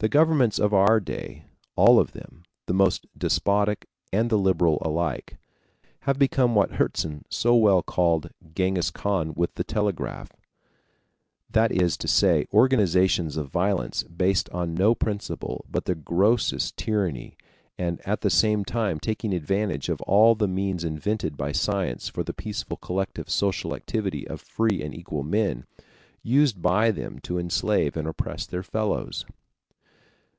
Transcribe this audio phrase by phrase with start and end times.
[0.00, 5.38] The governments of our day all of them, the most despotic and the liberal alike
[6.02, 10.30] have become what Herzen so well called "Ghenghis Khan with the telegraph;"
[11.50, 17.36] that is to say, organizations of violence based on no principle but the grossest tyranny,
[17.76, 22.22] and at the same time taking advantage of all the means invented by science for
[22.22, 25.64] the peaceful collective social activity of free and equal men,
[26.22, 29.24] used by them to enslave and oppress their fellows.